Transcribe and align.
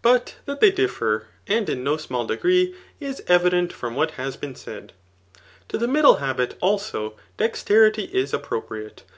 But 0.00 0.36
that 0.46 0.62
th€y 0.62 0.70
£ffer, 0.72 1.24
and 1.46 1.68
in 1.68 1.84
no 1.84 1.98
small 1.98 2.24
degree, 2.26 2.74
is 3.00 3.20
e>'ident 3.28 3.70
from 3.70 3.94
what 3.94 4.12
h^ 4.12 4.40
been 4.40 4.54
said.. 4.54 4.94
To 5.68 5.76
the 5.76 5.86
middle 5.86 6.14
habit, 6.24 6.54
also, 6.62 7.18
desterity 7.36 8.10
is 8.10 8.32
appropriate. 8.32 9.02